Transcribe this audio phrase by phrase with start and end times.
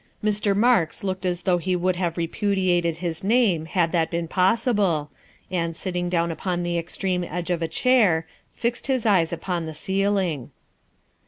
[0.23, 0.55] ''Mr.
[0.57, 5.11] Marks looked as though he would have repudiated his name had that been possible,
[5.51, 9.75] and, sitting down upon the extreme edge of a chair, fixed his eyes upon the
[9.75, 10.49] ceiling.